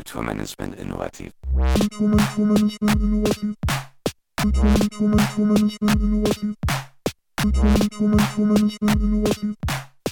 [0.00, 1.30] Kulturmanagement innovativ.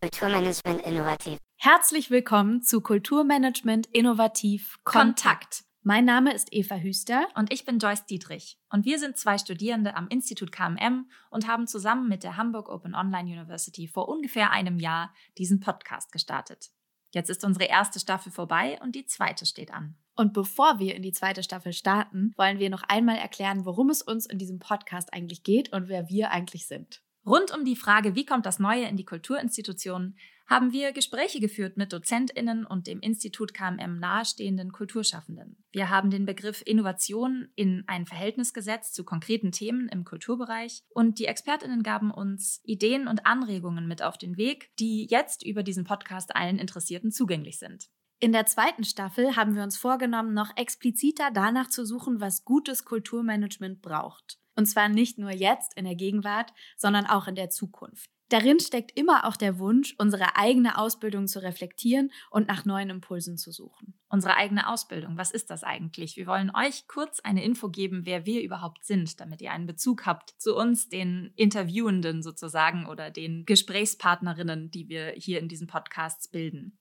[0.00, 1.38] Kulturmanagement innovativ.
[1.56, 5.64] Herzlich willkommen zu Kulturmanagement Innovativ Kontakt.
[5.82, 8.60] Mein Name ist Eva Hüster Und ich bin Joyce Dietrich.
[8.70, 12.94] Und wir sind zwei Studierende am Institut KMM und haben zusammen mit der Hamburg Open
[12.94, 16.70] Online University vor ungefähr einem Jahr diesen Podcast gestartet.
[17.12, 19.96] Jetzt ist unsere erste Staffel vorbei und die zweite steht an.
[20.16, 24.02] Und bevor wir in die zweite Staffel starten, wollen wir noch einmal erklären, worum es
[24.02, 27.02] uns in diesem Podcast eigentlich geht und wer wir eigentlich sind.
[27.24, 31.76] Rund um die Frage, wie kommt das Neue in die Kulturinstitutionen, haben wir Gespräche geführt
[31.76, 35.64] mit DozentInnen und dem Institut KMM nahestehenden Kulturschaffenden.
[35.70, 41.18] Wir haben den Begriff Innovation in ein Verhältnis gesetzt zu konkreten Themen im Kulturbereich und
[41.18, 45.84] die ExpertInnen gaben uns Ideen und Anregungen mit auf den Weg, die jetzt über diesen
[45.84, 47.88] Podcast allen Interessierten zugänglich sind.
[48.18, 52.84] In der zweiten Staffel haben wir uns vorgenommen, noch expliziter danach zu suchen, was gutes
[52.84, 54.41] Kulturmanagement braucht.
[54.56, 58.10] Und zwar nicht nur jetzt in der Gegenwart, sondern auch in der Zukunft.
[58.32, 63.36] Darin steckt immer auch der Wunsch, unsere eigene Ausbildung zu reflektieren und nach neuen Impulsen
[63.36, 63.92] zu suchen.
[64.08, 66.16] Unsere eigene Ausbildung, was ist das eigentlich?
[66.16, 70.06] Wir wollen euch kurz eine Info geben, wer wir überhaupt sind, damit ihr einen Bezug
[70.06, 76.28] habt zu uns, den Interviewenden sozusagen oder den Gesprächspartnerinnen, die wir hier in diesen Podcasts
[76.28, 76.78] bilden.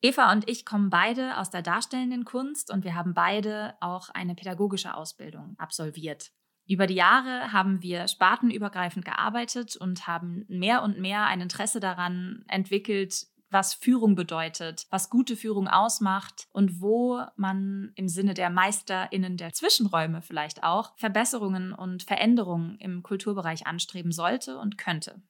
[0.00, 4.34] Eva und ich kommen beide aus der darstellenden Kunst und wir haben beide auch eine
[4.34, 6.32] pädagogische Ausbildung absolviert.
[6.66, 12.44] Über die Jahre haben wir spartenübergreifend gearbeitet und haben mehr und mehr ein Interesse daran
[12.48, 19.36] entwickelt, was Führung bedeutet, was gute Führung ausmacht und wo man im Sinne der Meisterinnen
[19.36, 25.20] der Zwischenräume vielleicht auch Verbesserungen und Veränderungen im Kulturbereich anstreben sollte und könnte.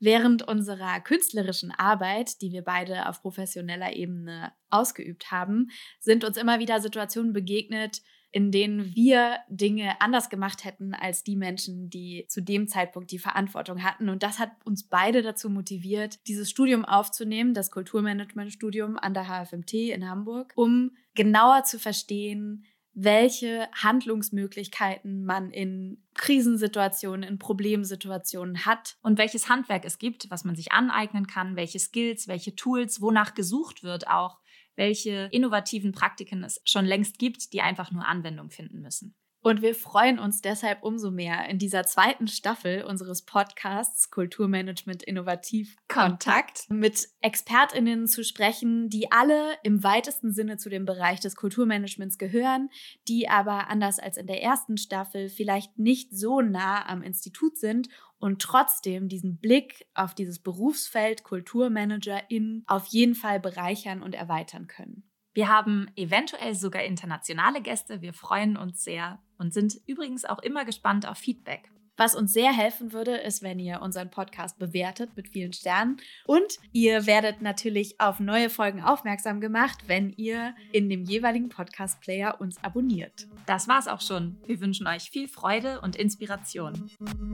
[0.00, 6.60] Während unserer künstlerischen Arbeit, die wir beide auf professioneller Ebene ausgeübt haben, sind uns immer
[6.60, 12.42] wieder Situationen begegnet, in denen wir Dinge anders gemacht hätten als die Menschen, die zu
[12.42, 14.08] dem Zeitpunkt die Verantwortung hatten.
[14.08, 19.74] Und das hat uns beide dazu motiviert, dieses Studium aufzunehmen, das Kulturmanagement-Studium an der HFMT
[19.74, 22.64] in Hamburg, um genauer zu verstehen,
[23.00, 28.96] welche Handlungsmöglichkeiten man in Krisensituationen, in Problemsituationen hat.
[29.02, 33.34] Und welches Handwerk es gibt, was man sich aneignen kann, welche Skills, welche Tools, wonach
[33.34, 34.40] gesucht wird auch,
[34.78, 39.14] welche innovativen Praktiken es schon längst gibt, die einfach nur Anwendung finden müssen.
[39.48, 45.74] Und wir freuen uns deshalb umso mehr, in dieser zweiten Staffel unseres Podcasts Kulturmanagement Innovativ
[45.88, 52.18] Kontakt mit ExpertInnen zu sprechen, die alle im weitesten Sinne zu dem Bereich des Kulturmanagements
[52.18, 52.68] gehören,
[53.08, 57.88] die aber anders als in der ersten Staffel vielleicht nicht so nah am Institut sind
[58.18, 65.04] und trotzdem diesen Blick auf dieses Berufsfeld KulturmanagerInnen auf jeden Fall bereichern und erweitern können.
[65.32, 68.02] Wir haben eventuell sogar internationale Gäste.
[68.02, 71.70] Wir freuen uns sehr und sind übrigens auch immer gespannt auf Feedback.
[71.98, 75.96] Was uns sehr helfen würde, ist, wenn ihr unseren Podcast bewertet mit vielen Sternen.
[76.26, 82.40] Und ihr werdet natürlich auf neue Folgen aufmerksam gemacht, wenn ihr in dem jeweiligen Podcast-Player
[82.40, 83.26] uns abonniert.
[83.46, 84.36] Das war's auch schon.
[84.46, 86.88] Wir wünschen euch viel Freude und Inspiration.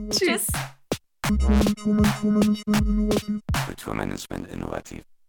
[0.09, 0.47] Tschüss.
[3.67, 5.03] Kulturmanagement innovativ.